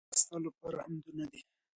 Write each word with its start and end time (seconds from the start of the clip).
اې 0.03 0.05
الله! 0.07 0.17
ستا 0.23 0.35
لپاره 0.45 0.79
حمدونه 0.85 1.25
دي 1.31 1.41